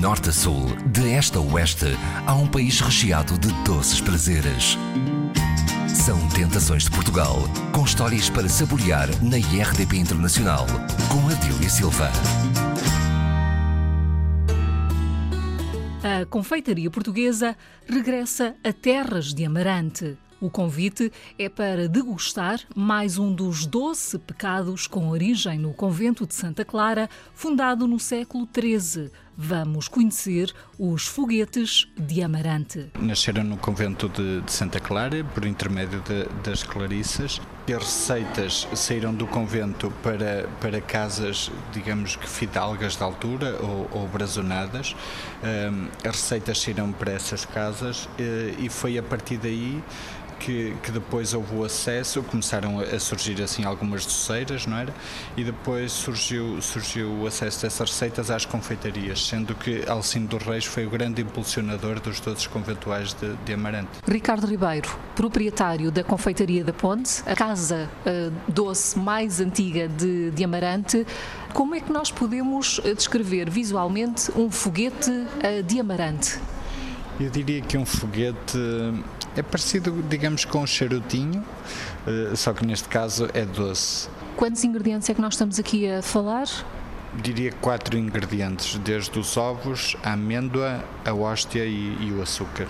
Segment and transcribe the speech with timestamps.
[0.00, 1.94] norte a sul, de este a oeste,
[2.26, 4.78] há um país recheado de doces prazeres.
[5.86, 7.36] São Tentações de Portugal,
[7.70, 10.66] com histórias para saborear na IRDP Internacional,
[11.10, 12.10] com Adília Silva.
[16.02, 17.54] A confeitaria portuguesa
[17.86, 20.16] regressa a terras de Amarante.
[20.40, 26.34] O convite é para degustar mais um dos doze pecados com origem no convento de
[26.34, 29.10] Santa Clara, fundado no século XIII.
[29.42, 32.90] Vamos conhecer os foguetes de Amarante.
[33.00, 37.40] Nasceram no convento de, de Santa Clara, por intermédio de, das Clarissas.
[37.66, 44.08] As receitas saíram do convento para, para casas, digamos que fidalgas de altura ou, ou
[44.08, 44.94] brazonadas.
[45.42, 49.82] Um, as receitas saíram para essas casas e, e foi a partir daí
[50.40, 54.92] que, que, depois houve o acesso, começaram a surgir assim algumas doceiras, não era?
[55.36, 60.64] E depois surgiu, surgiu o acesso dessas receitas às confeitarias, sendo que Alcino dos Reis
[60.64, 63.90] foi o grande impulsionador dos doces conventuais de, de Amarante.
[64.08, 70.44] Ricardo Ribeiro, proprietário da Confeitaria da Ponte, a casa uh, doce mais antiga de, de
[70.44, 71.06] Amarante,
[71.52, 76.38] como é que nós podemos eh, descrever visualmente um foguete uh, de Amarante?
[77.18, 78.56] Eu diria que um foguete
[79.36, 81.44] é parecido, digamos, com um charutinho,
[82.06, 84.08] eh, só que neste caso é doce.
[84.36, 86.46] Quantos ingredientes é que nós estamos aqui a falar?
[87.22, 92.68] Diria quatro ingredientes, desde os ovos, a amêndoa, a hóstia e, e o açúcar.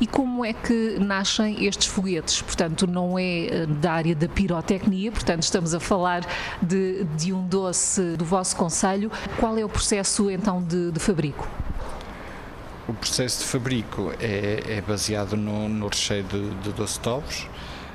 [0.00, 2.42] E como é que nascem estes foguetes?
[2.42, 6.26] Portanto, não é eh, da área da pirotecnia, portanto, estamos a falar
[6.60, 9.10] de, de um doce do vosso conselho.
[9.38, 11.48] Qual é o processo então de, de fabrico?
[12.86, 17.46] O processo de fabrico é, é baseado no, no, recheio de, de doce de ovos,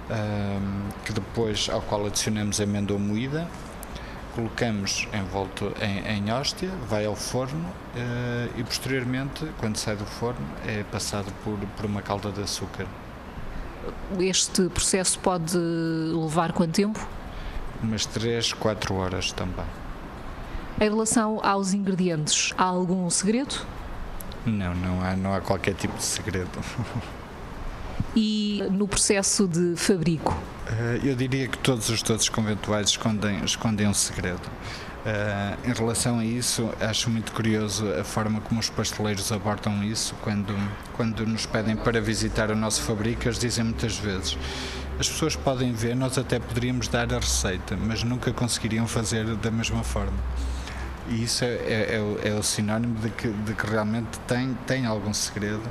[0.09, 3.47] um, que depois ao qual adicionamos amêndoa moída,
[4.33, 10.45] colocamos envolto em, em hóstia, vai ao forno uh, e posteriormente, quando sai do forno,
[10.65, 12.87] é passado por, por uma calda de açúcar.
[14.19, 17.07] Este processo pode levar quanto tempo?
[17.83, 19.65] Umas 3, 4 horas também.
[20.81, 23.67] Em relação aos ingredientes, há algum segredo?
[24.45, 26.49] Não, não há, não há qualquer tipo de segredo.
[28.15, 30.31] E no processo de fabrico?
[30.67, 34.41] Uh, eu diria que todos os doces conventuais escondem, escondem um segredo.
[35.05, 40.15] Uh, em relação a isso, acho muito curioso a forma como os pasteleiros abordam isso
[40.21, 40.55] quando,
[40.93, 44.37] quando nos pedem para visitar o nosso fabrico, eles dizem muitas vezes
[44.99, 49.49] as pessoas podem ver, nós até poderíamos dar a receita, mas nunca conseguiriam fazer da
[49.49, 50.17] mesma forma.
[51.09, 54.53] E isso é, é, é, o, é o sinónimo de que, de que realmente tem,
[54.67, 55.63] tem algum segredo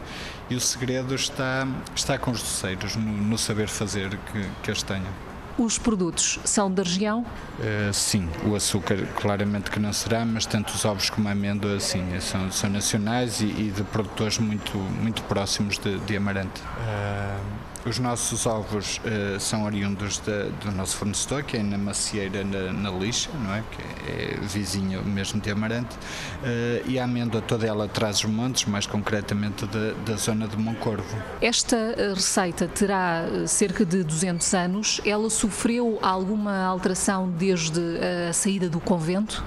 [0.50, 4.82] e o segredo está, está com os doceiros, no, no saber fazer que, que eles
[4.82, 5.28] tenham.
[5.56, 7.26] Os produtos são da região?
[7.58, 11.80] Uh, sim, o açúcar claramente que não será, mas tanto os ovos como a amêndoa
[11.80, 16.62] sim, são, são nacionais e, e de produtores muito, muito próximos de, de Amarante.
[16.62, 22.72] Uh os nossos ovos uh, são oriundos do nosso fornecedor, que é na macieira na,
[22.72, 23.62] na, lixa, não é?
[23.70, 25.94] Que é vizinho mesmo de Amarante.
[25.96, 30.56] Uh, e a amêndoa toda ela traz os montes, mais concretamente da, da zona de
[30.56, 31.16] Moncorvo.
[31.40, 35.00] Esta eh, receita terá cerca de 200 anos.
[35.04, 37.80] Ela sofreu alguma alteração desde
[38.28, 39.44] a saída do convento?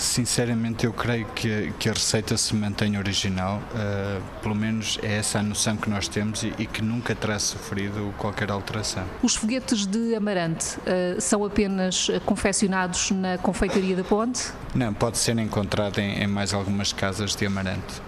[0.00, 5.40] Sinceramente, eu creio que, que a receita se mantém original, uh, pelo menos é essa
[5.40, 9.04] a noção que nós temos e, e, que nunca terá sofrido qualquer alteração.
[9.22, 14.50] Os foguetes de amarante uh, são apenas confeccionados na confeitaria da Ponte?
[14.74, 18.00] Não, pode ser encontrado em, em mais algumas casas de amarante.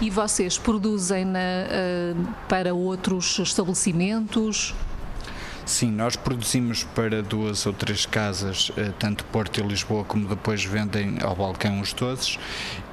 [0.00, 4.74] E vocês produzem na, uh, para outros estabelecimentos?
[5.66, 10.64] Sim, nós produzimos para duas ou três casas, eh, tanto Porto e Lisboa, como depois
[10.64, 12.38] vendem ao balcão os doces,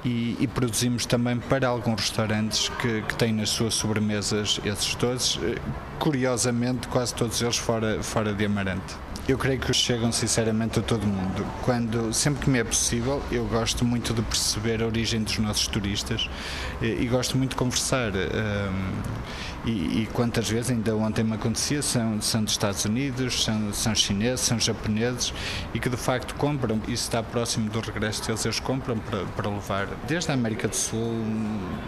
[0.04, 5.40] e, e produzimos também para alguns restaurantes que, que têm nas suas sobremesas esses doces,
[5.44, 5.62] eh,
[6.00, 8.96] curiosamente quase todos eles fora, fora de Amarante.
[9.28, 11.46] Eu creio que chegam sinceramente a todo mundo.
[11.62, 15.68] Quando, sempre que me é possível, eu gosto muito de perceber a origem dos nossos
[15.68, 16.28] turistas
[16.82, 18.12] e, e gosto muito de conversar.
[18.12, 23.74] Um, e, e, quantas vezes, ainda ontem me acontecia, são, são dos Estados Unidos, são,
[23.74, 25.34] são chineses, são japoneses
[25.74, 29.50] e que de facto compram, isso está próximo do regresso deles, eles compram para, para
[29.50, 31.24] levar desde a América do Sul,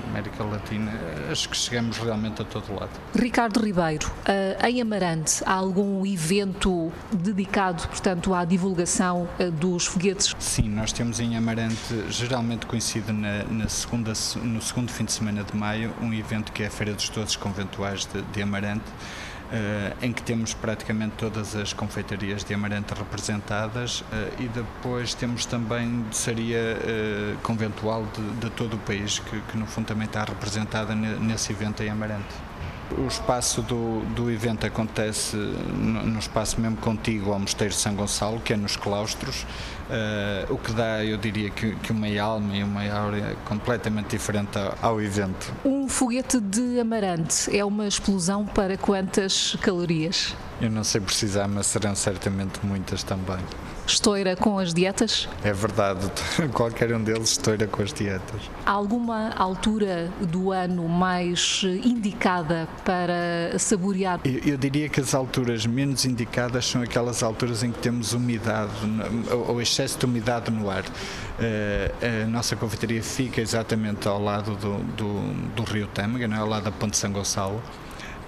[0.09, 0.91] América Latina,
[1.29, 2.91] acho que chegamos realmente a todo lado.
[3.13, 10.33] Ricardo Ribeiro, uh, em Amarante, há algum evento dedicado, portanto, à divulgação uh, dos foguetes?
[10.39, 11.75] Sim, nós temos em Amarante,
[12.09, 16.63] geralmente coincide na, na, segunda, no segundo fim de semana de maio, um evento que
[16.63, 17.35] é a Feira dos Doces
[17.65, 18.85] Conventuais de, de Amarante,
[20.01, 24.03] em que temos praticamente todas as confeitarias de Amarante representadas
[24.39, 26.77] e depois temos também doçaria
[27.43, 31.81] conventual de, de, todo o país, que, que no fundo também está representada nesse evento
[31.83, 32.35] em Amarante.
[32.97, 37.95] O espaço do, do evento acontece no, no, espaço mesmo contigo ao Mosteiro de São
[37.95, 39.45] Gonçalo, que é nos claustros,
[39.89, 44.57] uh, o que dá, eu diria, que, que, uma alma e uma áurea completamente diferente
[44.57, 45.51] ao, ao evento.
[45.65, 50.35] Um foguete de amarante é uma explosão para quantas calorias?
[50.61, 53.39] Eu não sei precisar, mas serão certamente muitas também
[53.87, 55.27] estoura com as dietas?
[55.43, 56.09] É verdade,
[56.53, 58.41] qualquer um deles estoura com as dietas.
[58.65, 64.19] Há alguma altura do ano mais indicada para saborear?
[64.23, 68.71] Eu, eu, diria que as alturas menos indicadas são aquelas alturas em que temos umidade
[69.47, 70.83] ou excesso de umidade no ar.
[70.83, 76.39] Uh, a nossa confeitaria fica exatamente ao lado do, do, do rio Tâmega, não é?
[76.39, 77.61] ao lado da Ponte São Gonçalo.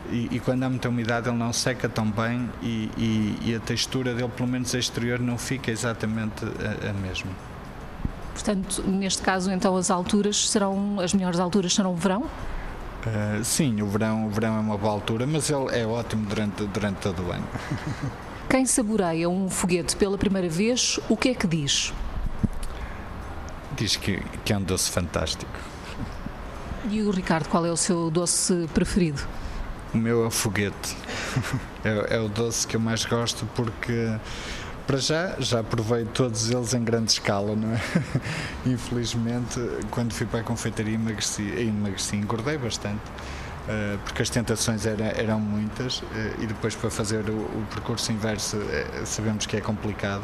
[0.09, 3.59] E, e, quando há muita umidade ele não seca tão bem e, e, e, a
[3.59, 7.31] textura dele, pelo menos exterior, não fica exatamente a, a mesma.
[8.31, 12.21] Portanto, neste caso, então as alturas serão, as melhores alturas serão o verão?
[12.21, 16.63] Uh, sim, o verão, o verão é uma boa altura, mas ele é ótimo durante,
[16.65, 17.47] durante todo o ano.
[18.49, 21.93] Quem saboreia um foguete pela primeira vez, o que é que diz?
[23.75, 25.51] Diz que, que é um doce fantástico.
[26.89, 29.21] E o Ricardo, qual é o seu doce preferido?
[29.93, 30.97] O meu é o foguete.
[31.83, 34.15] é, é, o doce que eu mais gosto porque,
[34.85, 37.81] para já, já provei todos eles em grande escala, não é?
[38.65, 39.59] Infelizmente,
[39.91, 43.01] quando fui para a confeitaria emagreci, emagreci engordei bastante.
[43.67, 46.05] Uh, porque as tentações era, eram muitas uh,
[46.39, 50.23] e depois para fazer o, o percurso inverso uh, sabemos que é complicado.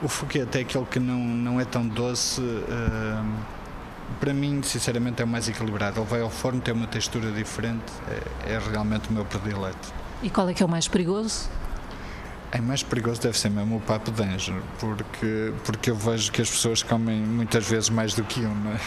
[0.00, 2.40] O foguete é aquele que não, não é tão doce
[4.18, 6.00] para mim, sinceramente, é o mais equilibrado.
[6.00, 7.92] Ele vai ao forno, tem uma textura diferente,
[8.46, 9.92] é, é realmente o meu predileto.
[10.22, 11.48] E qual é que é o mais perigoso?
[12.52, 16.42] É mais perigoso deve ser mesmo o papo de anjo, porque, porque eu vejo que
[16.42, 18.80] as pessoas comem muitas vezes mais do que um, não é?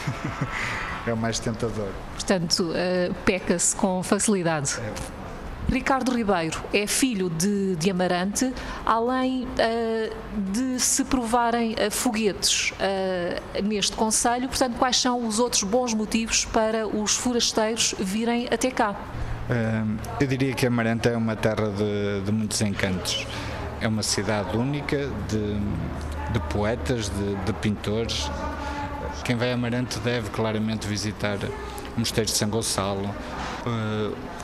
[1.08, 1.90] é o mais tentador.
[2.14, 4.76] Portanto, uh, peca-se com facilidade.
[4.80, 5.23] É.
[5.70, 8.54] Ricardo Ribeiro é filho de, de Amarante,
[8.86, 15.64] além uh, de se provarem uh, foguetes uh, neste Conselho, portanto, quais são os outros
[15.64, 18.96] bons motivos para os forasteiros virem até cá?
[20.22, 23.28] eu diria que Amarante é uma terra de, de muitos encantos.
[23.82, 25.60] É uma cidade única de,
[26.32, 27.10] de poetas,
[27.46, 28.32] de, pintores.
[29.26, 31.38] Quem vai a Amarante deve claramente visitar
[31.96, 33.14] o Mosteiro de São Gonçalo,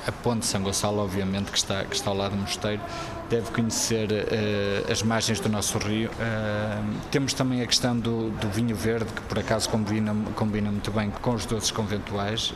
[0.07, 2.81] a Ponte de São Gonçalo, obviamente, que está, que está ao lado do mosteiro,
[3.29, 6.09] deve conhecer uh, as margens do nosso rio.
[6.09, 10.91] Uh, temos também a questão do, do, vinho verde, que por acaso combina, combina muito
[10.91, 12.53] bem com os doces conventuais,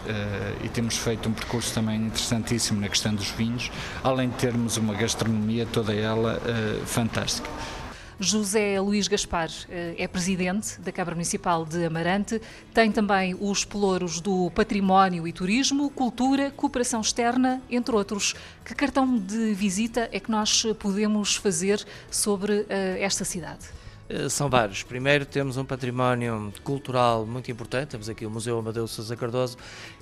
[0.64, 3.72] e temos feito um percurso também interessantíssimo na questão dos vinhos,
[4.04, 6.42] além de termos uma gastronomia toda ela
[6.86, 7.50] fantástica.
[8.20, 12.42] José Luís Gaspar eh, é presidente da Câmara Municipal de Amarante,
[12.74, 18.36] tem também os pelouros do Património e Turismo, Cultura, Cooperação Externa, entre outros.
[18.64, 22.68] Que cartão de visita é que nós podemos fazer sobre uh,
[23.00, 23.66] esta cidade?
[24.10, 24.84] Eh, são vários.
[24.84, 27.90] Primeiro, temos um património cultural muito importante.
[27.90, 29.58] Temos aqui o Museu Amadeu Sousa Cardoso,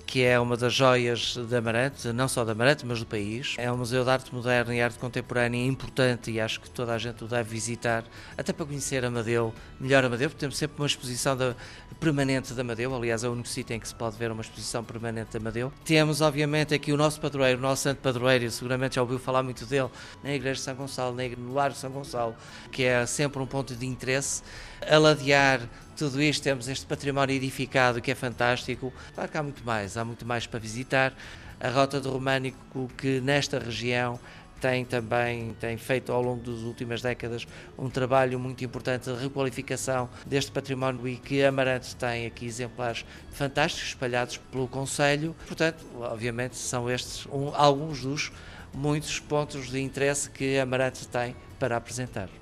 [0.05, 3.55] que é uma das joias de Amarante, não só de Amarante, mas do país.
[3.57, 6.97] É um museu de arte moderna e arte contemporânea importante e acho que toda a
[6.97, 8.03] gente o deve visitar,
[8.37, 11.55] até para conhecer Amadeu, melhor Amadeu, porque temos sempre uma exposição de,
[11.99, 12.95] permanente de Amadeu.
[12.95, 15.71] Aliás, é o único sítio em que se pode ver uma exposição permanente de Amadeu.
[15.85, 19.65] Temos, obviamente, aqui o nosso padroeiro, o nosso santo padroeiro, seguramente já ouviu falar muito
[19.65, 19.89] dele,
[20.23, 22.35] na Igreja de São Gonçalo, no Largo de São Gonçalo,
[22.71, 24.43] que é sempre um ponto de interesse.
[24.89, 25.61] A ladear
[25.95, 28.93] tudo isto, temos este património edificado que é fantástico.
[29.13, 31.13] Claro que há muito mais, há muito mais para visitar.
[31.59, 34.19] A Rota do Românico, que nesta região
[34.61, 40.07] tem também tem feito ao longo das últimas décadas um trabalho muito importante de requalificação
[40.25, 45.35] deste património e que Amarante tem aqui exemplares fantásticos espalhados pelo Conselho.
[45.47, 48.31] Portanto, obviamente, são estes um, alguns dos
[48.73, 52.40] muitos pontos de interesse que Amarante tem para apresentar.